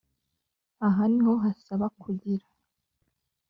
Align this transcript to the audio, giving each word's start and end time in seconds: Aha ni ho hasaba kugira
Aha 0.87 1.03
ni 1.11 1.21
ho 1.25 1.33
hasaba 1.43 1.85
kugira 2.01 2.45